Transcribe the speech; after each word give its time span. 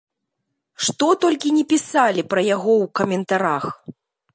Што 0.85 1.09
толькі 1.25 1.53
не 1.59 1.63
пісалі 1.75 2.21
пра 2.33 2.41
яго 2.55 2.71
ў 2.83 2.93
каментарах! 3.03 3.63